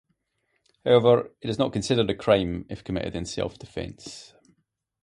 However, 0.83 1.29
it 1.41 1.49
is 1.51 1.59
not 1.59 1.71
considered 1.73 2.09
a 2.09 2.15
crime 2.15 2.65
if 2.71 2.83
committed 2.83 3.15
in 3.15 3.25
self-defense. 3.25 4.33